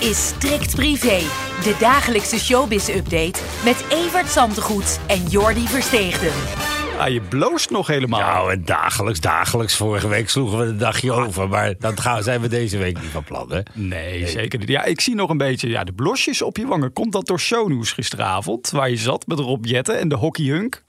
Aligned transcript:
Dit 0.00 0.08
is 0.10 0.26
Strikt 0.26 0.74
Privé, 0.74 1.18
de 1.62 1.76
dagelijkse 1.78 2.38
showbiz-update 2.38 3.40
met 3.64 3.84
Evert 3.90 4.28
Zantegoed 4.28 5.00
en 5.06 5.26
Jordi 5.26 5.66
Versteegden. 5.66 6.32
Ah, 6.98 7.08
je 7.08 7.20
bloost 7.20 7.70
nog 7.70 7.86
helemaal. 7.86 8.20
Nou, 8.20 8.52
en 8.52 8.64
dagelijks, 8.64 9.20
dagelijks. 9.20 9.76
Vorige 9.76 10.08
week 10.08 10.28
sloegen 10.28 10.58
we 10.58 10.64
een 10.64 10.78
dagje 10.78 11.12
over. 11.12 11.48
Maar 11.48 11.74
dat 11.78 12.00
gaan, 12.00 12.22
zijn 12.22 12.40
we 12.40 12.48
deze 12.48 12.78
week 12.78 13.00
niet 13.00 13.10
van 13.10 13.24
plan, 13.24 13.52
hè? 13.52 13.60
Nee, 13.74 14.26
zeker 14.26 14.58
niet. 14.58 14.68
Ja, 14.68 14.84
ik 14.84 15.00
zie 15.00 15.14
nog 15.14 15.30
een 15.30 15.36
beetje 15.36 15.68
ja, 15.68 15.84
de 15.84 15.92
blosjes 15.92 16.42
op 16.42 16.56
je 16.56 16.66
wangen. 16.66 16.92
Komt 16.92 17.12
dat 17.12 17.26
door 17.26 17.40
shownieuws 17.40 17.92
gisteravond? 17.92 18.70
Waar 18.70 18.90
je 18.90 18.96
zat 18.96 19.26
met 19.26 19.38
Rob 19.38 19.64
Jetten 19.64 19.98
en 19.98 20.08
de 20.08 20.16
hockeyhunk? 20.16 20.82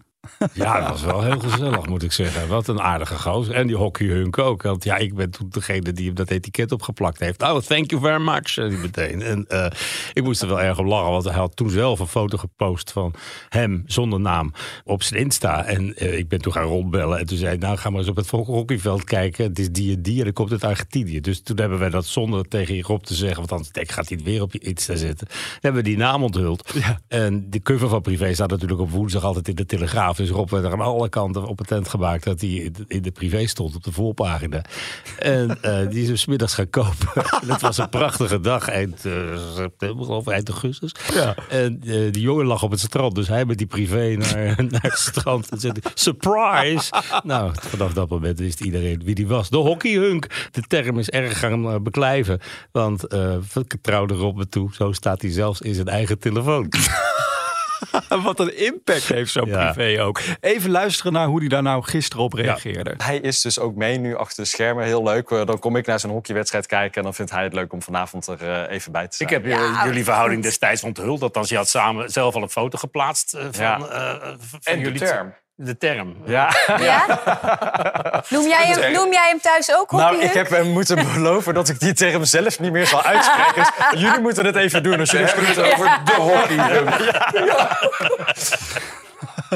Ja, 0.53 0.79
dat 0.79 0.89
was 0.89 1.03
wel 1.03 1.23
heel 1.23 1.39
gezellig, 1.39 1.87
moet 1.87 2.03
ik 2.03 2.11
zeggen. 2.11 2.47
Wat 2.47 2.67
een 2.67 2.81
aardige 2.81 3.19
gozer. 3.19 3.55
En 3.55 3.67
die 3.67 3.75
hockeyhunk 3.75 4.37
ook. 4.37 4.61
Want 4.61 4.83
ja, 4.83 4.97
ik 4.97 5.15
ben 5.15 5.29
toen 5.29 5.49
degene 5.49 5.91
die 5.91 6.05
hem 6.05 6.15
dat 6.15 6.29
etiket 6.29 6.71
opgeplakt 6.71 7.19
heeft. 7.19 7.41
Oh, 7.41 7.57
thank 7.57 7.89
you 7.89 8.01
very 8.01 8.21
much, 8.21 8.57
meteen. 8.81 9.21
En 9.21 9.45
eh, 9.47 9.65
ik 10.13 10.23
moest 10.23 10.41
er 10.41 10.47
wel 10.47 10.61
erg 10.61 10.79
om 10.79 10.87
lachen, 10.87 11.11
want 11.11 11.23
hij 11.23 11.33
had 11.33 11.55
toen 11.55 11.69
zelf 11.69 11.99
een 11.99 12.07
foto 12.07 12.37
gepost 12.37 12.91
van 12.91 13.13
hem 13.49 13.83
zonder 13.85 14.19
naam 14.19 14.53
op 14.83 15.03
zijn 15.03 15.19
Insta. 15.19 15.65
En 15.65 15.95
eh, 15.95 16.17
ik 16.17 16.27
ben 16.27 16.41
toen 16.41 16.53
gaan 16.53 16.63
rondbellen. 16.63 17.19
En 17.19 17.25
toen 17.25 17.37
zei 17.37 17.49
hij, 17.49 17.57
nou, 17.57 17.77
ga 17.77 17.89
maar 17.89 17.99
eens 17.99 18.09
op 18.09 18.15
het 18.15 18.29
hockeyveld 18.29 19.03
kijken. 19.03 19.45
Het 19.45 19.59
is 19.59 19.71
die 19.71 19.95
en 19.95 20.01
die 20.01 20.17
en 20.17 20.23
dan 20.23 20.33
komt 20.33 20.49
het 20.49 20.63
Argentinië. 20.63 21.21
Dus 21.21 21.41
toen 21.41 21.59
hebben 21.59 21.79
wij 21.79 21.89
dat 21.89 22.05
zonder 22.05 22.47
tegen 22.47 22.81
Rob 22.81 23.03
te 23.03 23.13
zeggen, 23.13 23.37
want 23.37 23.51
anders 23.51 23.71
denk 23.71 23.85
ik, 23.85 23.91
gaat 23.91 24.07
hij 24.07 24.17
het 24.17 24.25
weer 24.25 24.41
op 24.41 24.53
je 24.53 24.59
Insta 24.59 24.95
zetten. 24.95 25.27
Dan 25.27 25.37
hebben 25.61 25.83
we 25.83 25.89
die 25.89 25.97
naam 25.97 26.23
onthuld. 26.23 26.73
Ja. 26.73 26.99
En 27.07 27.49
de 27.49 27.61
cover 27.61 27.89
van 27.89 28.01
Privé 28.01 28.33
staat 28.33 28.49
natuurlijk 28.49 28.79
op 28.79 28.89
woensdag 28.91 29.23
altijd 29.23 29.47
in 29.47 29.55
de 29.55 29.65
Telegraaf. 29.65 30.10
Dus 30.17 30.29
Rob 30.29 30.49
werd 30.49 30.63
er 30.63 30.71
aan 30.71 30.79
alle 30.79 31.09
kanten 31.09 31.45
op 31.45 31.55
patent 31.55 31.87
gemaakt 31.87 32.23
dat 32.23 32.41
hij 32.41 32.71
in 32.87 33.01
de 33.01 33.11
privé 33.11 33.47
stond 33.47 33.75
op 33.75 33.83
de 33.83 33.91
voorpagina. 33.91 34.61
En 35.19 35.57
eh, 35.61 35.89
die 35.89 36.01
is 36.01 36.07
hem 36.07 36.17
's 36.17 36.25
middags 36.25 36.53
gaan 36.53 36.69
kopen. 36.69 37.07
en 37.41 37.49
het 37.49 37.61
was 37.61 37.77
een 37.77 37.89
prachtige 37.89 38.39
dag, 38.39 38.67
eind 38.67 39.05
eh, 39.05 39.13
september, 39.55 40.17
ik, 40.17 40.27
eind 40.27 40.49
augustus. 40.49 40.91
Ja. 41.13 41.35
En 41.49 41.81
eh, 41.85 42.11
die 42.11 42.21
jongen 42.21 42.45
lag 42.45 42.63
op 42.63 42.71
het 42.71 42.79
strand, 42.79 43.15
dus 43.15 43.27
hij 43.27 43.45
met 43.45 43.57
die 43.57 43.67
privé 43.67 44.15
naar, 44.17 44.55
naar 44.71 44.81
het 44.81 44.97
strand. 44.97 45.49
En 45.49 45.59
zei 45.59 45.73
surprise! 45.93 46.91
nou, 47.23 47.51
vanaf 47.59 47.93
dat 47.93 48.09
moment 48.09 48.39
wist 48.39 48.61
iedereen 48.61 49.01
wie 49.03 49.15
die 49.15 49.27
was. 49.27 49.49
De 49.49 49.57
hockeyhunk. 49.57 50.27
De 50.51 50.61
term 50.61 50.99
is 50.99 51.09
erg 51.09 51.39
gaan 51.39 51.83
beklijven. 51.83 52.39
Want 52.71 53.07
eh 53.07 53.35
vertrouwde 53.41 54.13
Rob 54.13 54.37
me 54.37 54.49
toe, 54.49 54.69
zo 54.73 54.91
staat 54.91 55.21
hij 55.21 55.31
zelfs 55.31 55.61
in 55.61 55.73
zijn 55.73 55.87
eigen 55.87 56.19
telefoon. 56.19 56.69
Wat 58.23 58.39
een 58.39 58.57
impact 58.57 59.03
heeft 59.07 59.31
zo'n 59.31 59.47
Ja. 59.49 59.71
privé 59.71 60.03
ook. 60.03 60.21
Even 60.39 60.69
luisteren 60.71 61.13
naar 61.13 61.27
hoe 61.27 61.39
hij 61.39 61.47
daar 61.47 61.61
nou 61.61 61.83
gisteren 61.83 62.23
op 62.23 62.33
reageerde. 62.33 62.93
Hij 62.97 63.17
is 63.17 63.41
dus 63.41 63.59
ook 63.59 63.75
mee 63.75 63.97
nu 63.97 64.15
achter 64.15 64.43
de 64.43 64.49
schermen. 64.49 64.85
Heel 64.85 65.03
leuk. 65.03 65.29
Eh, 65.31 65.45
Dan 65.45 65.59
kom 65.59 65.75
ik 65.75 65.85
naar 65.85 65.99
zijn 65.99 66.11
hockeywedstrijd 66.11 66.65
kijken. 66.65 66.95
En 66.97 67.03
dan 67.03 67.13
vindt 67.13 67.31
hij 67.31 67.43
het 67.43 67.53
leuk 67.53 67.73
om 67.73 67.81
vanavond 67.81 68.27
er 68.27 68.41
eh, 68.49 68.75
even 68.75 68.91
bij 68.91 69.07
te 69.07 69.15
zijn. 69.15 69.29
Ik 69.29 69.35
heb 69.35 69.45
jullie- 69.45 69.83
jullie 69.85 70.03
verhouding 70.03 70.43
destijds 70.43 70.83
onthuld. 70.83 71.21
Althans, 71.21 71.49
je 71.49 71.55
had 71.55 71.69
samen 71.69 72.09
zelf 72.09 72.35
al 72.35 72.41
een 72.41 72.49
foto 72.49 72.77
geplaatst 72.77 73.33
eh, 73.33 73.41
van, 73.51 73.63
Ja. 73.63 73.77
eh, 73.79 74.27
van 74.39 74.59
En 74.63 74.77
de 74.77 74.83
jullie. 74.83 74.99
term. 74.99 75.33
De 75.63 75.77
term. 75.77 76.15
Ja. 76.25 76.51
Ja? 76.67 77.05
Noem, 78.29 78.47
jij 78.47 78.65
hem, 78.65 78.91
noem 78.91 79.11
jij 79.11 79.27
hem 79.29 79.39
thuis 79.39 79.75
ook 79.75 79.91
Nou, 79.91 80.21
ik 80.21 80.33
heb 80.33 80.49
hem 80.49 80.67
moeten 80.67 81.07
beloven 81.13 81.53
dat 81.53 81.69
ik 81.69 81.79
die 81.79 81.93
tegen 81.93 82.19
mezelf 82.19 82.59
niet 82.59 82.71
meer 82.71 82.87
zal 82.87 83.03
uitspreken. 83.03 83.73
Dus 83.91 84.01
jullie 84.01 84.19
moeten 84.19 84.45
het 84.45 84.55
even 84.55 84.83
doen 84.83 84.99
als 84.99 85.11
jullie 85.11 85.25
het 85.25 85.35
hebben 85.35 85.73
over 85.73 85.99
de 86.05 86.13
hockey. 86.13 86.55
Ja, 87.45 87.77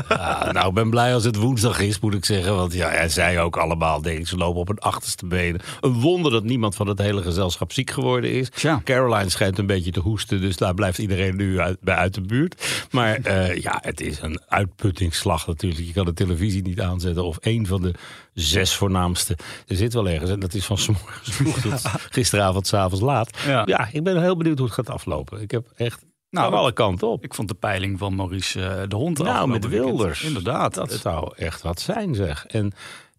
nou, 0.51 0.67
ik 0.67 0.73
ben 0.73 0.89
blij 0.89 1.13
als 1.13 1.23
het 1.23 1.35
woensdag 1.35 1.79
is, 1.79 2.00
moet 2.00 2.13
ik 2.13 2.25
zeggen. 2.25 2.56
Want 2.56 2.73
ja, 2.73 3.07
zei 3.07 3.39
ook 3.39 3.57
allemaal, 3.57 4.01
denk 4.01 4.19
ik, 4.19 4.28
ze 4.28 4.38
lopen 4.38 4.59
op 4.59 4.67
hun 4.67 4.79
achterste 4.79 5.25
benen. 5.25 5.61
Een 5.81 5.94
wonder 5.94 6.31
dat 6.31 6.44
niemand 6.44 6.75
van 6.75 6.88
het 6.88 7.00
hele 7.00 7.22
gezelschap 7.22 7.72
ziek 7.72 7.91
geworden 7.91 8.31
is. 8.31 8.50
Tja. 8.50 8.81
Caroline 8.84 9.29
schijnt 9.29 9.57
een 9.57 9.66
beetje 9.66 9.91
te 9.91 10.00
hoesten, 10.00 10.41
dus 10.41 10.57
daar 10.57 10.73
blijft 10.73 10.97
iedereen 10.97 11.35
nu 11.35 11.59
uit, 11.59 11.78
bij 11.81 11.95
uit 11.95 12.13
de 12.13 12.22
buurt. 12.22 12.85
Maar 12.91 13.16
eh, 13.23 13.61
ja, 13.61 13.79
het 13.81 14.01
is 14.01 14.22
een 14.22 14.41
uitputtingsslag 14.47 15.47
natuurlijk. 15.47 15.85
Je 15.85 15.94
kan 15.94 16.05
de 16.05 16.13
televisie 16.13 16.61
niet 16.61 16.81
aanzetten 16.81 17.23
of 17.23 17.38
één 17.38 17.66
van 17.66 17.81
de 17.81 17.94
zes 18.34 18.75
voornaamste. 18.75 19.38
Er 19.67 19.75
zit 19.75 19.94
wel 19.94 20.09
ergens 20.09 20.31
en 20.31 20.39
dat 20.39 20.53
is 20.53 20.66
van 20.66 20.78
's 20.78 20.88
morgens 20.88 21.29
vroeg 21.31 21.59
tot 21.59 21.81
gisteravond, 22.16 22.67
's 22.67 22.73
avonds 22.73 23.03
laat. 23.03 23.38
Ja. 23.45 23.63
Ja. 23.66 23.89
ik 23.91 24.03
ben 24.03 24.22
heel 24.22 24.38
benieuwd 24.38 24.57
hoe 24.57 24.67
het 24.67 24.75
gaat 24.75 24.89
aflopen. 24.89 25.41
Ik 25.41 25.51
heb 25.51 25.72
echt 25.75 26.03
Nou, 26.35 26.50
van 26.51 26.59
alle 26.59 26.72
kanten 26.73 27.07
op. 27.07 27.23
Ik 27.23 27.34
vond 27.34 27.47
de 27.47 27.53
peiling 27.56 28.00
van 28.00 28.16
Maurice 28.16 28.62
eh, 28.66 28.81
de 28.88 28.96
Hond 28.96 29.18
Nou, 29.18 29.47
met 29.47 29.68
weekend- 29.68 29.85
Wilders. 29.97 30.22
Inderdaad. 30.23 30.73
Dat 30.73 30.91
zou 30.91 31.34
echt 31.35 31.62
wat 31.62 31.79
zijn, 31.79 32.16
zeg. 32.16 32.46
En 32.46 32.73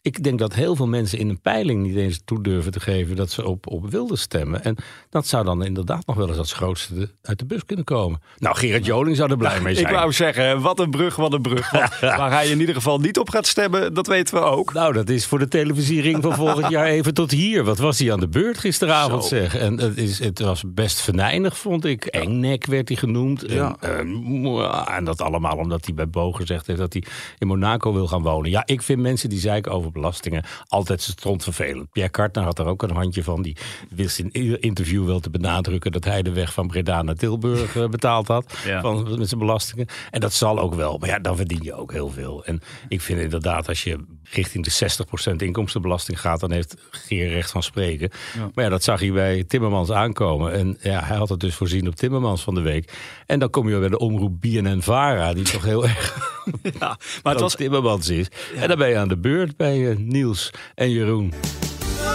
ik 0.06 0.22
denk 0.22 0.38
dat 0.38 0.54
heel 0.54 0.76
veel 0.76 0.86
mensen 0.86 1.18
in 1.18 1.28
een 1.28 1.40
peiling 1.40 1.82
niet 1.82 1.96
eens 1.96 2.20
toe 2.24 2.42
durven 2.42 2.72
te 2.72 2.80
geven 2.80 3.16
dat 3.16 3.30
ze 3.30 3.46
op, 3.46 3.66
op 3.66 3.90
Wilders 3.90 4.20
stemmen. 4.20 4.64
En 4.64 4.76
dat 5.10 5.26
zou 5.26 5.44
dan 5.44 5.64
inderdaad 5.64 6.06
nog 6.06 6.16
wel 6.16 6.28
eens 6.28 6.38
als 6.38 6.52
grootste 6.52 7.10
uit 7.22 7.38
de 7.38 7.44
bus 7.44 7.64
kunnen 7.64 7.84
komen. 7.84 8.20
Nou, 8.38 8.56
Gerard 8.56 8.84
Joling 8.86 9.16
zou 9.16 9.30
er 9.30 9.36
blij 9.36 9.60
mee 9.60 9.74
zijn. 9.76 9.86
Ik 9.86 9.92
wou 9.92 10.12
zeggen, 10.12 10.60
wat 10.60 10.80
een 10.80 10.90
brug, 10.90 11.16
wat 11.16 11.32
een 11.32 11.42
brug. 11.42 11.70
Waar 12.00 12.30
hij 12.30 12.48
in 12.48 12.60
ieder 12.60 12.74
geval 12.74 12.98
niet 12.98 13.18
op 13.18 13.30
gaat 13.30 13.46
stemmen, 13.46 13.94
dat 13.94 14.06
weten 14.06 14.34
we 14.34 14.40
ook. 14.40 14.72
Nou, 14.72 14.92
dat 14.92 15.08
is 15.08 15.26
voor 15.26 15.38
de 15.38 15.48
televisiering 15.48 16.22
van 16.22 16.34
volgend 16.34 16.68
jaar 16.76 16.86
even 16.86 17.14
tot 17.14 17.30
hier. 17.30 17.64
Wat 17.64 17.78
was 17.78 17.98
hij 17.98 18.12
aan 18.12 18.20
de 18.20 18.28
beurt 18.28 18.58
gisteravond, 18.58 19.24
Zo. 19.24 19.28
zeg. 19.28 19.54
En 19.56 19.80
het, 19.80 19.96
is, 19.96 20.18
het 20.18 20.38
was 20.38 20.62
best 20.66 21.00
venijnig, 21.00 21.58
vond 21.58 21.84
ik. 21.84 22.04
Engnek 22.04 22.66
werd 22.66 22.88
hij 22.88 22.96
genoemd. 22.96 23.44
Ja. 23.46 23.76
En, 23.80 23.90
eh, 23.90 24.04
mwah, 24.04 24.96
en 24.96 25.04
dat 25.04 25.20
allemaal 25.20 25.56
omdat 25.56 25.84
hij 25.84 25.94
bij 25.94 26.08
Bo 26.08 26.32
gezegd 26.32 26.66
heeft 26.66 26.78
dat 26.78 26.92
hij 26.92 27.02
in 27.38 27.46
Monaco 27.46 27.92
wil 27.92 28.06
gaan 28.06 28.22
wonen. 28.22 28.50
Ja, 28.50 28.62
ik 28.64 28.82
vind 28.82 29.00
mensen 29.00 29.28
die 29.28 29.38
zeiken 29.38 29.72
over 29.72 29.92
belastingen 29.96 30.44
altijd 30.68 31.00
strontvervelend. 31.00 31.90
Pierre 31.90 32.12
Kartner 32.12 32.44
had 32.44 32.58
er 32.58 32.66
ook 32.66 32.82
een 32.82 32.90
handje 32.90 33.22
van. 33.22 33.42
Die 33.42 33.56
wist 33.90 34.18
in 34.18 34.28
ieder 34.32 34.62
interview 34.62 35.06
wel 35.06 35.20
te 35.20 35.30
benadrukken 35.30 35.92
dat 35.92 36.04
hij 36.04 36.22
de 36.22 36.32
weg 36.32 36.52
van 36.52 36.66
Breda 36.66 37.02
naar 37.02 37.14
Tilburg 37.14 37.76
eh, 37.76 37.88
betaald 37.88 38.28
had. 38.28 38.58
Ja. 38.64 38.80
Van, 38.80 39.18
met 39.18 39.28
zijn 39.28 39.40
belastingen. 39.40 39.86
En 40.10 40.20
dat 40.20 40.32
zal 40.32 40.58
ook 40.58 40.74
wel. 40.74 40.98
Maar 40.98 41.08
ja, 41.08 41.18
dan 41.18 41.36
verdien 41.36 41.62
je 41.62 41.74
ook 41.74 41.92
heel 41.92 42.10
veel. 42.10 42.44
En 42.44 42.62
ik 42.88 43.00
vind 43.00 43.20
inderdaad, 43.20 43.68
als 43.68 43.84
je 43.84 44.04
richting 44.30 44.64
de 44.64 45.32
60% 45.32 45.36
inkomstenbelasting 45.36 46.20
gaat, 46.20 46.40
dan 46.40 46.52
heeft 46.52 46.74
Geer 46.90 47.28
recht 47.28 47.50
van 47.50 47.62
spreken. 47.62 48.10
Maar 48.54 48.64
ja, 48.64 48.70
dat 48.70 48.82
zag 48.82 49.00
hij 49.00 49.12
bij 49.12 49.44
Timmermans 49.44 49.90
aankomen. 49.90 50.52
En 50.52 50.78
ja, 50.80 51.04
hij 51.04 51.16
had 51.16 51.28
het 51.28 51.40
dus 51.40 51.54
voorzien 51.54 51.88
op 51.88 51.94
Timmermans 51.94 52.42
van 52.42 52.54
de 52.54 52.60
week. 52.60 52.92
En 53.26 53.38
dan 53.38 53.50
kom 53.50 53.68
je 53.68 53.78
bij 53.78 53.88
de 53.88 53.98
omroep 53.98 54.40
BNN-Vara, 54.40 55.34
die 55.34 55.44
toch 55.44 55.64
heel 55.64 55.84
erg 55.88 56.34
Ja, 56.62 56.98
maar 57.22 57.32
het 57.32 57.40
was 57.40 57.54
Timmermans 57.54 58.08
is. 58.08 58.26
En 58.56 58.68
dan 58.68 58.78
ben 58.78 58.88
je 58.88 58.98
aan 58.98 59.08
de 59.08 59.18
beurt 59.18 59.56
bij 59.56 59.90
eh, 59.90 59.96
Niels 59.96 60.50
en 60.74 60.90
Jeroen. 60.90 61.32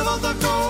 Want 0.03 0.60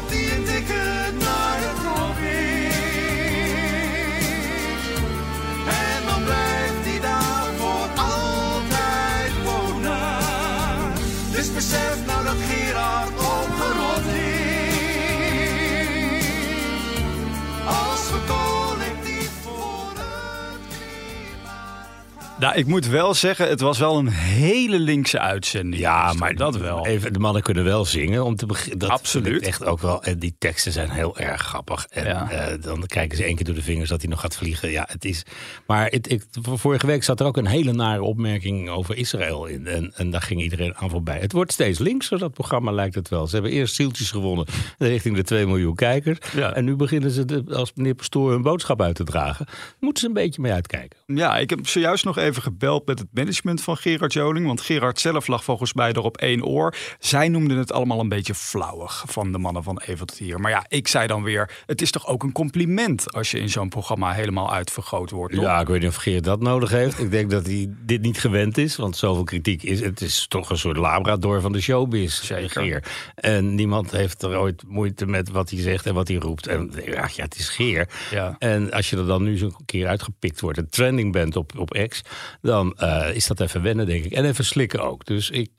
Nou, 22.41 22.55
ik 22.55 22.65
moet 22.65 22.87
wel 22.87 23.13
zeggen, 23.13 23.47
het 23.47 23.61
was 23.61 23.79
wel 23.79 23.97
een 23.97 24.07
hele 24.07 24.79
linkse 24.79 25.19
uitzending. 25.19 25.81
Ja, 25.81 26.13
maar 26.13 26.35
dat 26.35 26.57
wel. 26.57 26.85
Even, 26.85 27.13
de 27.13 27.19
mannen 27.19 27.41
kunnen 27.41 27.63
wel 27.63 27.85
zingen 27.85 28.23
om 28.23 28.35
te 28.35 28.45
beginnen. 28.45 28.79
Dat 28.79 28.89
Absoluut. 28.89 29.43
Echt 29.45 29.65
ook 29.65 29.79
wel. 29.79 30.03
En 30.03 30.19
die 30.19 30.35
teksten 30.37 30.71
zijn 30.71 30.89
heel 30.89 31.17
erg 31.17 31.41
grappig. 31.41 31.85
En 31.89 32.05
Ja. 32.05 32.29
eh, 32.31 32.61
dan 32.61 32.85
kijken 32.85 33.17
ze 33.17 33.23
één 33.23 33.35
keer 33.35 33.45
door 33.45 33.55
de 33.55 33.61
vingers 33.61 33.89
dat 33.89 34.01
hij 34.01 34.09
nog 34.09 34.19
gaat 34.19 34.35
vliegen. 34.35 34.71
Ja, 34.71 34.85
het 34.91 35.05
is. 35.05 35.23
Maar 35.67 35.87
het, 35.89 36.11
ik, 36.11 36.23
vorige 36.43 36.85
week 36.85 37.03
zat 37.03 37.19
er 37.19 37.25
ook 37.25 37.37
een 37.37 37.47
hele 37.47 37.71
nare 37.73 38.03
opmerking 38.03 38.69
over 38.69 38.97
Israël 38.97 39.45
in. 39.45 39.67
En, 39.67 39.93
en 39.95 40.09
daar 40.09 40.21
ging 40.21 40.41
iedereen 40.41 40.75
aan 40.75 40.89
voorbij. 40.89 41.19
Het 41.19 41.31
wordt 41.31 41.51
steeds 41.51 41.79
linkser, 41.79 42.19
dat 42.19 42.33
programma 42.33 42.71
lijkt 42.71 42.95
het 42.95 43.09
wel. 43.09 43.27
Ze 43.27 43.33
hebben 43.33 43.51
eerst 43.51 43.75
zieltjes 43.75 44.11
gewonnen 44.11 44.45
richting 44.77 45.15
de 45.15 45.23
2 45.23 45.45
miljoen 45.45 45.75
kijkers. 45.75 46.17
Ja. 46.35 46.53
En 46.53 46.65
nu 46.65 46.75
beginnen 46.75 47.11
ze 47.11 47.25
de, 47.25 47.43
als 47.53 47.71
meneer 47.75 47.95
Pastoor 47.95 48.31
hun 48.31 48.41
boodschap 48.41 48.81
uit 48.81 48.95
te 48.95 49.03
dragen. 49.03 49.45
Moeten 49.79 50.01
ze 50.01 50.07
een 50.07 50.13
beetje 50.13 50.41
mee 50.41 50.51
uitkijken. 50.51 50.99
Ja, 51.05 51.37
ik 51.37 51.49
heb 51.49 51.67
zojuist 51.67 52.05
nog 52.05 52.17
even 52.17 52.29
even 52.31 52.43
gebeld 52.43 52.85
met 52.87 52.99
het 52.99 53.07
management 53.11 53.61
van 53.61 53.77
Gerard 53.77 54.13
Joling. 54.13 54.45
Want 54.45 54.61
Gerard 54.61 54.99
zelf 54.99 55.27
lag 55.27 55.43
volgens 55.43 55.73
mij 55.73 55.91
er 55.91 56.01
op 56.01 56.17
één 56.17 56.45
oor. 56.45 56.75
Zij 56.99 57.27
noemden 57.27 57.57
het 57.57 57.71
allemaal 57.71 57.99
een 57.99 58.09
beetje 58.09 58.35
flauwig 58.35 59.03
van 59.07 59.31
de 59.31 59.37
mannen 59.37 59.63
van 59.63 59.81
Evert 59.85 60.17
hier. 60.17 60.39
Maar 60.39 60.51
ja, 60.51 60.65
ik 60.67 60.87
zei 60.87 61.07
dan 61.07 61.23
weer, 61.23 61.63
het 61.65 61.81
is 61.81 61.91
toch 61.91 62.07
ook 62.07 62.23
een 62.23 62.31
compliment 62.31 63.13
als 63.13 63.31
je 63.31 63.39
in 63.39 63.49
zo'n 63.49 63.69
programma 63.69 64.11
helemaal 64.11 64.53
uitvergroot 64.53 65.09
wordt. 65.11 65.33
toch? 65.33 65.43
Ja, 65.43 65.59
ik 65.59 65.67
weet 65.67 65.79
niet 65.79 65.89
of 65.89 65.95
Geert 65.95 66.23
dat 66.23 66.41
nodig 66.41 66.69
heeft. 66.69 66.99
Ik 66.99 67.11
denk 67.11 67.31
dat 67.31 67.45
hij 67.45 67.69
dit 67.85 68.01
niet 68.01 68.19
gewend 68.19 68.57
is, 68.57 68.75
want 68.75 68.97
zoveel 68.97 69.23
kritiek 69.23 69.63
is. 69.63 69.79
Het 69.79 70.01
is 70.01 70.25
toch 70.27 70.49
een 70.49 70.57
soort 70.57 70.77
labrador 70.77 71.41
van 71.41 71.51
de 71.51 71.61
showbiz, 71.61 72.21
Zeker. 72.23 72.61
Geer. 72.61 72.83
En 73.15 73.55
niemand 73.55 73.91
heeft 73.91 74.21
er 74.23 74.37
ooit 74.37 74.63
moeite 74.67 75.05
met 75.05 75.29
wat 75.29 75.49
hij 75.49 75.59
zegt 75.59 75.85
en 75.85 75.93
wat 75.93 76.07
hij 76.07 76.17
roept. 76.17 76.47
En 76.47 76.71
ja, 76.85 77.09
ja 77.15 77.23
het 77.23 77.37
is 77.37 77.49
Geer. 77.49 77.87
Ja. 78.11 78.35
En 78.39 78.71
als 78.71 78.89
je 78.89 78.97
er 78.97 79.05
dan 79.05 79.23
nu 79.23 79.37
zo'n 79.37 79.55
keer 79.65 79.87
uitgepikt 79.87 80.39
wordt 80.39 80.57
en 80.57 80.69
trending 80.69 81.11
bent 81.11 81.35
op, 81.35 81.57
op 81.57 81.85
X, 81.87 82.01
dan 82.41 82.73
eh, 82.77 83.15
is 83.15 83.27
dat 83.27 83.39
even 83.39 83.61
wennen, 83.61 83.85
denk 83.85 84.05
ik. 84.05 84.11
En 84.11 84.25
even 84.25 84.45
slikken 84.45 84.79
ook. 84.83 85.05
Dus 85.05 85.29
ik 85.29 85.49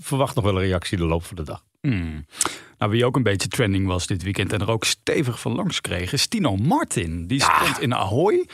verwacht 0.00 0.34
nog 0.34 0.44
wel 0.44 0.54
een 0.54 0.60
reactie 0.66 0.96
de 0.98 1.04
loop 1.04 1.24
van 1.24 1.36
de 1.36 1.42
dag. 1.42 1.64
Hmm. 1.80 2.26
Nou, 2.78 2.92
wie 2.92 3.04
ook 3.04 3.16
een 3.16 3.22
beetje 3.22 3.48
trending 3.48 3.86
was 3.86 4.06
dit 4.06 4.22
weekend 4.22 4.52
en 4.52 4.60
er 4.60 4.70
ook 4.70 4.84
stevig 4.84 5.40
van 5.40 5.54
langs 5.54 5.80
kreeg, 5.80 6.12
is 6.12 6.26
Tino 6.26 6.56
Martin. 6.56 7.26
Die 7.26 7.40
stond 7.42 7.80
in 7.80 7.94
Ahoy. 7.94 8.46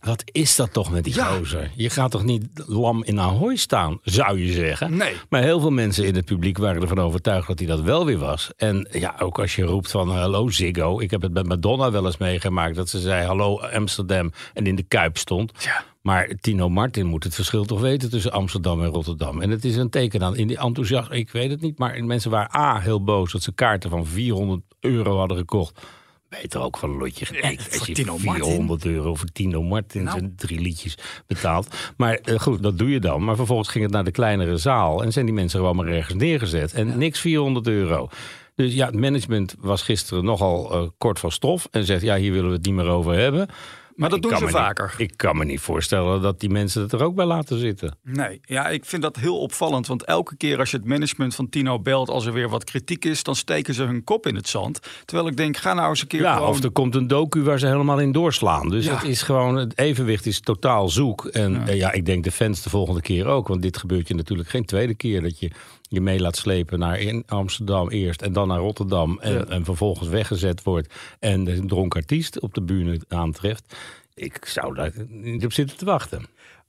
Wat 0.00 0.22
is 0.32 0.56
dat 0.56 0.72
toch 0.72 0.90
met 0.90 1.04
die 1.04 1.14
Ja. 1.14 1.24
gozer? 1.24 1.70
Je 1.74 1.90
gaat 1.90 2.10
toch 2.10 2.24
niet 2.24 2.46
lam 2.66 3.04
in 3.04 3.20
Ahoy 3.20 3.56
staan, 3.56 3.98
zou 4.02 4.40
je 4.44 4.52
zeggen? 4.52 4.96
Nee. 4.96 5.14
Maar 5.28 5.42
heel 5.42 5.60
veel 5.60 5.70
mensen 5.70 6.04
in 6.04 6.14
het 6.14 6.24
publiek 6.24 6.58
waren 6.58 6.82
ervan 6.82 6.98
overtuigd 6.98 7.46
dat 7.48 7.58
hij 7.58 7.68
dat 7.68 7.80
wel 7.80 8.04
weer 8.06 8.18
was. 8.18 8.50
En 8.56 8.88
ja, 8.90 9.14
ook 9.18 9.38
als 9.38 9.56
je 9.56 9.62
roept 9.62 9.90
van 9.90 10.10
hallo 10.10 10.48
Ziggo. 10.50 11.00
Ik 11.00 11.10
heb 11.10 11.22
het 11.22 11.32
met 11.32 11.46
Madonna 11.46 11.90
wel 11.90 12.06
eens 12.06 12.16
meegemaakt. 12.16 12.76
Dat 12.76 12.88
ze 12.88 12.98
zei 13.00 13.26
hallo 13.26 13.60
Amsterdam 13.60 14.32
en 14.54 14.66
in 14.66 14.74
de 14.76 14.82
Kuip 14.82 15.16
stond. 15.18 15.52
Ja. 15.64 15.84
Maar 16.08 16.28
Tino 16.40 16.68
Martin 16.68 17.06
moet 17.06 17.24
het 17.24 17.34
verschil 17.34 17.64
toch 17.64 17.80
weten 17.80 18.10
tussen 18.10 18.32
Amsterdam 18.32 18.82
en 18.82 18.88
Rotterdam. 18.88 19.40
En 19.40 19.50
het 19.50 19.64
is 19.64 19.76
een 19.76 19.90
teken 19.90 20.22
aan 20.22 20.36
in 20.36 20.46
die 20.46 20.58
enthousiasme. 20.58 21.16
Ik 21.16 21.30
weet 21.30 21.50
het 21.50 21.60
niet, 21.60 21.78
maar 21.78 22.04
mensen 22.04 22.30
waren 22.30 22.60
A, 22.60 22.80
heel 22.80 23.04
boos 23.04 23.32
dat 23.32 23.42
ze 23.42 23.52
kaarten 23.52 23.90
van 23.90 24.06
400 24.06 24.62
euro 24.80 25.18
hadden 25.18 25.36
gekocht. 25.36 25.80
Beter 26.28 26.60
ook 26.60 26.78
van 26.78 26.90
een 26.90 26.96
lotje 26.96 27.24
gekeken. 27.26 27.64
voor 27.64 27.78
Als 27.78 27.86
je 27.86 27.94
Tino 27.94 28.18
Martin. 28.18 28.44
400 28.44 28.84
euro 28.84 29.14
voor 29.14 29.28
Tino 29.32 29.62
Martin 29.62 30.02
Nou. 30.02 30.18
zijn 30.18 30.32
drie 30.36 30.60
liedjes 30.60 30.98
betaald. 31.26 31.92
Maar 31.96 32.14
eh, 32.14 32.38
goed, 32.38 32.62
dat 32.62 32.78
doe 32.78 32.90
je 32.90 33.00
dan. 33.00 33.24
Maar 33.24 33.36
vervolgens 33.36 33.68
ging 33.68 33.84
het 33.84 33.92
naar 33.92 34.04
de 34.04 34.10
kleinere 34.10 34.56
zaal. 34.56 35.02
En 35.02 35.12
zijn 35.12 35.24
die 35.26 35.34
mensen 35.34 35.58
gewoon 35.60 35.76
maar 35.76 35.86
ergens 35.86 36.14
neergezet. 36.14 36.72
En 36.72 36.98
niks 36.98 37.20
400 37.20 37.66
euro. 37.66 38.08
Dus 38.54 38.74
ja, 38.74 38.86
het 38.86 38.94
management 38.94 39.54
was 39.58 39.82
gisteren 39.82 40.24
nogal 40.24 40.72
eh, 40.72 40.88
kort 40.98 41.18
van 41.18 41.32
stof. 41.32 41.68
En 41.70 41.84
zegt, 41.84 42.02
ja, 42.02 42.16
hier 42.16 42.32
willen 42.32 42.48
we 42.48 42.56
het 42.56 42.66
niet 42.66 42.74
meer 42.74 42.88
over 42.88 43.14
hebben. 43.14 43.48
Maar 43.98 44.08
dat 44.08 44.18
ik 44.18 44.24
doen 44.30 44.38
ze 44.38 44.44
niet- 44.44 44.54
vaker. 44.54 44.94
ik 44.96 45.12
kan 45.16 45.36
me 45.36 45.44
niet 45.44 45.60
voorstellen 45.60 46.22
dat 46.22 46.40
die 46.40 46.48
mensen 46.50 46.82
het 46.82 46.92
er 46.92 47.02
ook 47.02 47.14
bij 47.14 47.24
laten 47.24 47.58
zitten. 47.58 47.96
Nee, 48.02 48.40
ja, 48.44 48.68
ik 48.68 48.84
vind 48.84 49.02
dat 49.02 49.16
heel 49.16 49.38
opvallend. 49.38 49.86
Want 49.86 50.04
elke 50.04 50.36
keer 50.36 50.58
als 50.58 50.70
je 50.70 50.76
het 50.76 50.86
management 50.86 51.34
van 51.34 51.48
Tino 51.48 51.80
belt, 51.80 52.08
als 52.08 52.26
er 52.26 52.32
weer 52.32 52.48
wat 52.48 52.64
kritiek 52.64 53.04
is, 53.04 53.22
dan 53.22 53.36
steken 53.36 53.74
ze 53.74 53.82
hun 53.82 54.04
kop 54.04 54.26
in 54.26 54.34
het 54.34 54.48
zand. 54.48 54.80
Terwijl 55.04 55.28
ik 55.28 55.36
denk, 55.36 55.56
ga 55.56 55.74
nou 55.74 55.88
eens 55.88 56.00
een 56.00 56.06
keer 56.06 56.20
Ja, 56.20 56.34
gewoon... 56.34 56.48
of 56.48 56.62
er 56.62 56.70
komt 56.70 56.94
een 56.94 57.06
docu 57.06 57.42
waar 57.42 57.58
ze 57.58 57.66
helemaal 57.66 57.98
in 57.98 58.12
doorslaan. 58.12 58.68
Dus 58.68 58.84
Ja. 58.84 58.94
het 58.94 59.02
is 59.04 59.22
gewoon, 59.22 59.56
het 59.56 59.78
evenwicht 59.78 60.26
is 60.26 60.40
totaal 60.40 60.88
zoek. 60.88 61.26
En 61.26 61.52
ja. 61.66 61.72
ja, 61.72 61.92
ik 61.92 62.06
denk 62.06 62.24
de 62.24 62.30
fans 62.32 62.62
de 62.62 62.70
volgende 62.70 63.00
keer 63.00 63.26
ook. 63.26 63.48
Want 63.48 63.62
dit 63.62 63.76
gebeurt 63.76 64.08
je 64.08 64.14
natuurlijk 64.14 64.48
geen 64.48 64.64
tweede 64.64 64.94
keer 64.94 65.22
dat 65.22 65.38
je 65.40 65.50
je 65.90 66.00
mee 66.00 66.20
laat 66.20 66.36
slepen 66.36 66.78
naar 66.78 66.98
in 67.00 67.22
Amsterdam 67.26 67.88
eerst 67.90 68.22
en 68.22 68.32
dan 68.32 68.48
naar 68.48 68.58
Rotterdam. 68.58 69.18
En, 69.20 69.32
Ja. 69.32 69.44
en 69.44 69.64
vervolgens 69.64 70.08
weggezet 70.08 70.62
wordt 70.62 70.94
en 71.18 71.44
de 71.44 71.64
dronken 71.66 72.00
artiest 72.00 72.40
op 72.40 72.54
de 72.54 72.62
bühne 72.62 73.00
aantreft. 73.08 73.76
Ik 74.18 74.44
zou 74.44 74.74
daar 74.74 74.92
niet 75.08 75.44
op 75.44 75.52
zitten 75.52 75.76
te 75.76 75.84
wachten. 75.84 76.26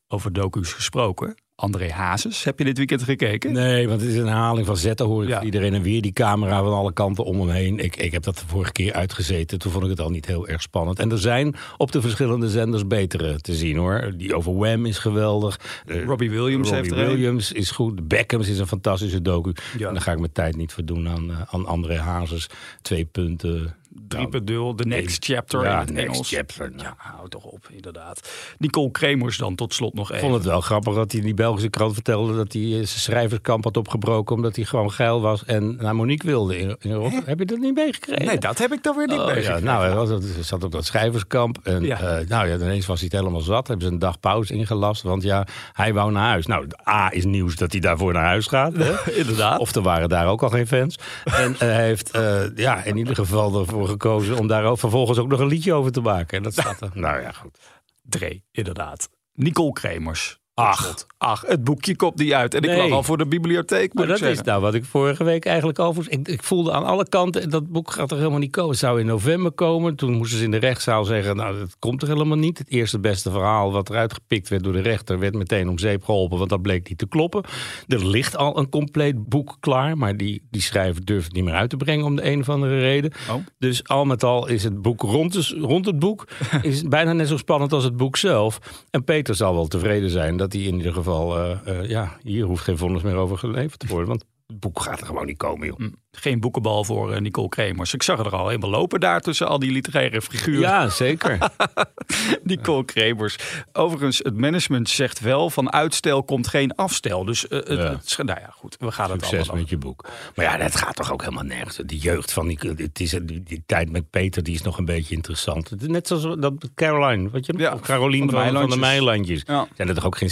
Over 0.08 0.34
docu's 0.34 0.74
gesproken. 0.74 1.36
André 1.56 1.92
Hazes, 1.92 2.44
heb 2.44 2.60
je 2.60 2.66
dit 2.66 2.78
weekend 2.78 3.04
gekeken? 3.04 3.52
Nee, 3.54 3.88
want 3.88 4.02
het 4.02 4.10
is 4.10 4.16
een 4.16 4.28
herhaling 4.28 4.66
van 4.66 4.78
zetten 4.78 5.06
hoor 5.06 5.24
ik 5.24 5.30
Ja. 5.30 5.42
iedereen. 5.42 5.74
En 5.74 5.82
weer 5.82 6.02
die 6.02 6.12
camera 6.12 6.64
van 6.64 6.74
alle 6.74 6.94
kanten 6.94 7.24
om 7.24 7.40
hem 7.40 7.50
heen. 7.50 7.80
Ik, 7.80 7.96
ik 7.96 8.12
heb 8.12 8.24
dat 8.24 8.38
de 8.38 8.46
vorige 8.48 8.72
keer 8.72 8.94
uitgezeten. 8.94 9.60
Toen 9.60 9.72
vond 9.72 9.84
ik 9.84 9.90
het 9.90 10.00
al 10.00 10.10
niet 10.10 10.26
heel 10.26 10.48
erg 10.48 10.62
spannend. 10.62 11.00
En 11.00 11.12
er 11.12 11.20
zijn 11.20 11.56
op 11.78 11.92
de 11.92 12.02
verschillende 12.02 12.50
zenders 12.50 12.88
betere 12.88 13.42
te 13.42 13.56
zien 13.56 13.78
hoor. 13.78 14.14
Die 14.18 14.36
over 14.36 14.56
Wham 14.58 14.86
is 14.86 14.98
geweldig. 14.98 15.60
Eh, 15.86 16.04
Robbie 16.04 16.30
Williams 16.30 16.70
Robbie 16.70 16.76
heeft 16.90 16.92
er 16.92 17.08
een. 17.10 17.16
Williams 17.16 17.52
is 17.52 17.72
goed. 17.72 18.08
Beckhams 18.08 18.48
is 18.48 18.60
een 18.60 18.68
fantastische 18.68 19.22
docu. 19.22 19.54
Ja. 19.78 19.88
En 19.88 19.94
daar 19.94 20.04
ga 20.04 20.12
ik 20.12 20.20
mijn 20.20 20.32
tijd 20.32 20.56
niet 20.56 20.74
voor 20.74 20.86
doen 20.86 21.10
aan, 21.10 21.30
eh, 21.32 21.42
aan 21.50 21.66
André 21.66 21.98
Hazes. 21.98 22.50
Twee 22.82 23.06
punten. 23.06 23.76
Drie 24.08 24.22
Nou, 24.22 24.32
pedul, 24.32 24.76
The 24.76 24.84
Next 24.88 25.26
Chapter 25.26 25.64
ja, 25.64 25.72
in 25.72 25.78
het 25.80 25.92
Next. 26.08 26.28
Chapter, 26.28 26.70
nou. 26.72 26.82
Ja, 26.84 26.94
hou 26.98 27.30
toch 27.30 27.44
op, 27.44 27.68
inderdaad. 27.72 28.30
Nicole 28.58 28.92
Kremers 28.92 29.38
dan 29.38 29.56
tot 29.56 29.74
slot 29.74 29.94
nog 29.94 30.10
Ik 30.10 30.16
even. 30.16 30.28
vond 30.28 30.38
het 30.40 30.46
wel 30.52 30.62
grappig 30.62 30.94
dat 30.94 31.12
hij 31.12 31.20
in 31.20 31.26
die 31.26 31.36
Belgische 31.36 31.70
krant 31.70 31.94
vertelde 31.94 32.36
dat 32.36 32.54
hij 32.54 32.62
eh, 32.62 32.70
zijn 32.72 32.86
schrijverskamp 32.88 33.64
had 33.64 33.78
opgebroken 33.78 34.36
omdat 34.36 34.56
hij 34.56 34.66
gewoon 34.66 34.92
geil 34.92 35.22
was 35.22 35.46
en 35.46 35.76
naar 35.76 35.96
Monique 35.96 36.28
wilde. 36.28 36.58
In, 36.60 36.76
in 36.80 36.92
Rotterdam. 36.94 37.24
Heb 37.28 37.40
je 37.40 37.46
dat 37.46 37.58
niet 37.58 37.76
meegekregen? 37.76 38.26
Nee, 38.26 38.38
dat 38.38 38.58
heb 38.58 38.72
ik 38.74 38.84
dan 38.84 38.96
weer 38.98 39.08
niet 39.08 39.20
Oh, 39.20 39.26
ja, 39.28 39.34
meegekregen. 39.34 39.64
nou, 39.64 39.86
hij 39.86 39.96
was, 39.96 40.10
zat 40.42 40.64
op 40.64 40.72
dat 40.72 40.86
schrijverskamp. 40.86 41.58
En 41.64 41.84
Ja. 41.84 41.98
ja. 42.00 42.24
nou 42.28 42.48
ja, 42.48 42.56
ineens 42.56 42.86
was 42.86 43.00
hij 43.00 43.10
het 43.12 43.20
helemaal 43.20 43.42
zat. 43.42 43.68
Hebben 43.68 43.86
ze 43.88 43.92
een 43.94 44.00
dag 44.00 44.20
pauze 44.20 44.54
ingelast. 44.54 45.02
Want 45.02 45.24
ja, 45.24 45.48
hij 45.74 45.94
wou 45.94 46.12
naar 46.12 46.28
huis. 46.30 46.46
Nou, 46.46 46.68
A 46.88 47.12
is 47.12 47.26
nieuws 47.26 47.56
dat 47.56 47.72
hij 47.72 47.82
daarvoor 47.82 48.14
naar 48.14 48.26
huis 48.26 48.48
gaat. 48.48 48.74
Hè? 48.78 49.12
Inderdaad. 49.22 49.60
Of 49.60 49.76
er 49.76 49.82
waren 49.82 50.10
daar 50.10 50.28
ook 50.28 50.44
al 50.44 50.50
geen 50.50 50.68
fans. 50.68 50.96
En 51.24 51.54
eh, 51.54 51.60
hij 51.60 51.86
heeft 51.86 52.12
eh, 52.12 52.42
ja, 52.56 52.84
in 52.84 52.98
ieder 52.98 53.16
geval 53.16 53.60
ervoor 53.60 53.89
gekozen 53.90 54.38
om 54.38 54.48
daar 54.48 54.78
vervolgens 54.78 55.18
ook 55.18 55.28
nog 55.28 55.40
een 55.40 55.48
liedje 55.48 55.74
over 55.74 55.92
te 55.92 56.02
maken. 56.02 56.38
En 56.38 56.44
dat 56.44 56.54
staat 56.54 56.82
er. 56.82 56.92
Nou 57.00 57.22
ja, 57.22 57.32
goed. 57.32 57.58
Dre, 58.02 58.42
inderdaad. 58.52 59.10
Nicole 59.34 59.72
Kremers. 59.72 60.39
Ach. 60.60 61.08
Ach, 61.22 61.44
het 61.48 61.64
boekje 61.64 61.96
komt 61.96 62.18
niet 62.18 62.34
uit. 62.34 62.54
En 62.54 62.62
ik 62.62 62.78
lag 62.78 62.92
al 62.92 63.04
voor 63.04 63.18
de 63.18 63.26
bibliotheek, 63.26 63.94
Maar 63.94 64.08
dat 64.08 64.22
is 64.22 64.42
nou 64.42 64.62
wat 64.62 64.74
ik 64.74 64.86
vorige 64.86 65.24
week 65.24 65.46
eigenlijk 65.46 65.80
al... 65.80 65.96
Ik, 66.08 66.28
ik 66.28 66.44
voelde 66.44 66.72
aan 66.72 66.86
alle 66.86 67.10
kanten, 67.10 67.50
dat 67.50 67.68
boek 67.68 67.92
gaat 67.92 68.12
er 68.12 68.18
helemaal 68.18 68.40
niet 68.40 68.52
komen. 68.52 68.70
Het 68.70 68.80
zou 68.80 69.00
in 69.00 69.06
november 69.06 69.52
komen. 69.52 69.96
Toen 69.96 70.14
moesten 70.14 70.38
ze 70.38 70.44
in 70.44 70.52
de 70.52 70.58
rechtszaal 70.58 71.06
zeggen... 71.06 71.36
nou, 71.36 71.60
dat 71.60 71.76
komt 71.80 72.02
er 72.02 72.08
helemaal 72.08 72.38
niet. 72.38 72.58
Het 72.58 72.70
eerste 72.70 73.00
beste 73.00 73.32
verhaal 73.32 73.72
wat 73.72 73.90
eruit 73.90 74.14
gepikt 74.14 74.50
werd 74.50 74.64
door 74.64 74.74
de 74.74 74.82
rechter... 74.82 75.20
werd 75.20 75.36
meteen 75.36 75.70
om 75.70 75.78
zeep 75.78 76.04
geholpen, 76.04 76.38
want 76.38 76.50
dat 76.50 76.62
bleek 76.62 76.90
niet 76.90 76.98
te 76.98 77.08
kloppen. 77.08 77.44
Er 77.88 78.08
ligt 78.08 78.38
al 78.38 78.58
een 78.58 78.70
compleet 78.70 79.30
boek 79.30 79.58
klaar... 79.60 79.98
maar 79.98 80.18
die, 80.18 80.48
die 80.52 80.62
schrijver 80.62 81.06
durft 81.06 81.26
het 81.26 81.36
niet 81.36 81.44
meer 81.44 81.54
uit 81.54 81.70
te 81.70 81.78
brengen... 81.78 82.06
om 82.06 82.16
de 82.16 82.26
een 82.26 82.40
of 82.40 82.50
andere 82.50 82.80
reden. 82.80 83.12
Oh. 83.30 83.36
Dus 83.58 83.88
al 83.88 84.06
met 84.06 84.24
al 84.24 84.48
is 84.48 84.64
het 84.64 84.82
boek 84.82 85.02
rond, 85.02 85.54
rond 85.60 85.86
het 85.86 86.00
boek... 86.00 86.28
is 86.62 86.82
bijna 86.84 87.14
net 87.14 87.28
zo 87.28 87.38
spannend 87.38 87.74
als 87.74 87.84
het 87.84 87.98
boek 87.98 88.18
zelf. 88.18 88.60
En 88.92 89.04
Peter 89.04 89.36
zal 89.36 89.54
wel 89.54 89.68
tevreden 89.68 90.10
zijn 90.10 90.38
dat 90.38 90.49
hij 90.54 90.62
in 90.62 90.76
ieder 90.78 90.94
geval... 90.94 91.38
eh, 91.38 91.80
eh, 91.80 91.90
ja, 91.90 92.18
hier 92.22 92.46
hoeft 92.46 92.64
geen 92.64 92.78
vonnis 92.78 93.02
meer 93.02 93.16
over 93.16 93.38
geleverd 93.38 93.80
te 93.80 93.88
worden... 93.88 94.08
want 94.08 94.26
het 94.48 94.60
boek 94.60 94.82
gaat 94.82 95.00
er 95.00 95.06
gewoon 95.06 95.26
niet 95.26 95.38
komen, 95.38 95.68
joh. 95.68 95.80
Geen 96.22 96.40
boekenbal 96.40 96.84
voor 96.84 97.14
eh, 97.14 97.22
Nicole 97.22 97.50
Kremers. 97.50 97.94
Ik 97.94 98.04
zag 98.04 98.20
er 98.20 98.36
al 98.36 98.48
helemaal 98.48 98.70
lopen 98.70 99.00
daar 99.00 99.22
tussen 99.22 99.48
al 99.48 99.60
die 99.60 99.72
literaire 99.72 100.22
figuren. 100.22 100.60
Ja, 100.62 100.90
zeker. 100.90 101.38
Nicole 102.44 102.86
Kremers. 102.86 103.38
Overigens, 103.74 104.18
het 104.18 104.38
management 104.38 104.90
zegt 104.90 105.20
wel 105.20 105.50
van 105.50 105.72
uitstel 105.72 106.24
komt 106.24 106.48
geen 106.48 106.76
afstel. 106.76 107.26
Dus 107.26 107.48
eh, 107.48 107.58
het, 107.60 107.68
Ja. 107.68 107.76
het 107.92 108.06
is- 108.06 108.16
nou 108.18 108.40
ja, 108.40 108.50
goed. 108.56 108.76
We 108.80 108.92
gaan 108.92 109.12
het 109.12 109.24
allemaal 109.34 109.56
met 109.56 109.70
je 109.70 109.78
boek. 109.78 110.06
Maar 110.36 110.46
ja, 110.46 110.58
dat 110.58 110.76
gaat 110.76 110.96
toch 110.96 111.12
ook 111.12 111.22
helemaal 111.22 111.44
nergens. 111.44 111.76
De 111.86 111.98
jeugd 111.98 112.34
van 112.34 112.48
die, 112.48 112.60
het 112.78 113.00
is, 113.00 113.10
die, 113.24 113.44
die 113.44 113.64
tijd 113.66 113.92
met 113.92 114.10
Peter, 114.10 114.44
die 114.44 114.54
is 114.54 114.62
nog 114.62 114.78
een 114.78 114.86
beetje 114.86 115.16
interessant. 115.16 115.88
Net 115.88 116.08
zoals 116.08 116.24
dat 116.40 116.54
Caroline, 116.76 117.30
wat 117.30 117.46
je 117.46 117.52
nog? 117.54 117.62
Ja, 117.62 117.74
Of 117.74 117.82
Caroline 117.82 118.32
van 118.32 118.44
de 118.46 118.52
van, 118.52 118.60
van 118.62 118.70
de 118.70 118.78
Meilandjes. 118.78 119.44
Ja. 119.46 119.68
Zijn 119.76 119.88
er 119.88 119.96
toch 119.96 120.06
ook 120.06 120.18
geen 120.18 120.30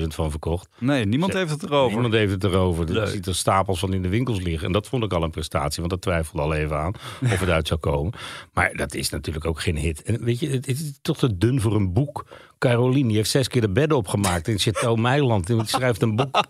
16.000 0.00 0.06
van 0.06 0.30
verkocht? 0.30 0.68
Nee, 0.78 1.04
niemand 1.04 1.32
heeft 1.32 1.50
het 1.50 1.62
erover. 1.62 1.92
Niemand 1.92 2.14
heeft 2.14 2.32
het 2.32 2.44
erover. 2.44 2.96
Er 2.96 3.18
er 3.28 3.34
stapels 3.34 3.78
van 3.78 3.92
in 3.94 4.02
de 4.02 4.08
winkels 4.08 4.40
liggen. 4.40 4.66
En 4.66 4.72
dat 4.72 4.88
vond 4.88 5.04
ik 5.04 5.12
al 5.12 5.19
een 5.22 5.30
prestatie, 5.30 5.78
want 5.78 5.90
dat 5.90 6.00
twijfelde 6.00 6.42
al 6.42 6.54
even 6.54 6.76
aan 6.76 6.92
of 7.22 7.40
het 7.40 7.48
uit 7.48 7.68
zou 7.68 7.80
komen. 7.80 8.12
Maar 8.52 8.74
dat 8.74 8.94
is 8.94 9.10
natuurlijk 9.10 9.46
ook 9.46 9.60
geen 9.60 9.76
hit. 9.76 10.02
En 10.02 10.24
weet 10.24 10.40
je, 10.40 10.48
het 10.48 10.66
is 10.66 10.98
toch 11.02 11.18
te 11.18 11.36
dun 11.36 11.60
voor 11.60 11.74
een 11.74 11.92
boek. 11.92 12.26
Caroline, 12.58 13.08
die 13.08 13.16
heeft 13.16 13.30
zes 13.30 13.48
keer 13.48 13.60
de 13.60 13.70
bedden 13.70 13.96
opgemaakt 13.96 14.48
in 14.48 14.58
Chateau 14.58 15.00
Meiland. 15.00 15.46
Die 15.46 15.60
schrijft 15.64 16.02
een 16.02 16.16
boek. 16.16 16.36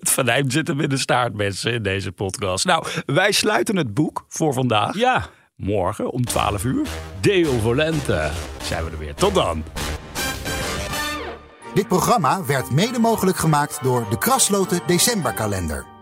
Het 0.00 0.10
venijn 0.10 0.50
zit 0.50 0.66
hem 0.68 0.80
in 0.80 0.88
de 0.88 0.98
staart, 0.98 1.34
mensen, 1.34 1.72
in 1.72 1.82
deze 1.82 2.12
podcast. 2.12 2.64
Nou, 2.64 2.86
wij 3.06 3.32
sluiten 3.32 3.76
het 3.76 3.94
boek 3.94 4.24
voor 4.28 4.52
vandaag. 4.52 4.96
Ja, 4.96 5.28
Morgen 5.56 6.10
om 6.10 6.24
12 6.24 6.64
uur 6.64 6.86
Deo 7.20 7.58
Volente. 7.58 8.30
zijn 8.62 8.84
we 8.84 8.90
er 8.90 8.98
weer. 8.98 9.14
Tot 9.14 9.34
dan. 9.34 9.64
Dit 11.74 11.88
programma 11.88 12.44
werd 12.44 12.70
mede 12.70 12.98
mogelijk 12.98 13.36
gemaakt 13.36 13.82
door 13.82 14.06
de 14.10 14.18
Krasloten 14.18 14.80
Decemberkalender. 14.86 15.95